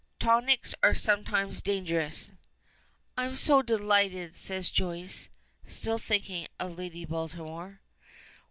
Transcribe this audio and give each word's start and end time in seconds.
Tonics 0.17 0.73
are 0.81 0.95
sometimes 0.95 1.61
dangerous." 1.61 2.31
"I'm 3.15 3.35
so 3.35 3.61
delighted," 3.61 4.33
says 4.33 4.71
Joyce, 4.71 5.29
still 5.63 5.99
thinking 5.99 6.47
of 6.59 6.75
Lady 6.75 7.05
Baltimore. 7.05 7.81